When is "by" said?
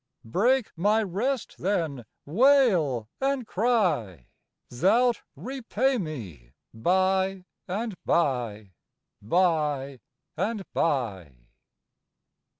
6.73-7.45, 8.03-8.71, 9.21-9.99, 10.73-11.33